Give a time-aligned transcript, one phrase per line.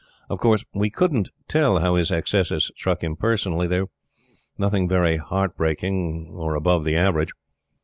[0.31, 3.67] Of course, we couldn't tell how his excesses struck him personally.
[3.67, 3.89] They were
[4.57, 7.29] nothing very heart breaking or above the average.